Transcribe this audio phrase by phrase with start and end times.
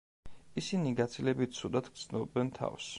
[0.61, 2.89] ისინი გაცილებით ცუდად გრძნობენ თავს.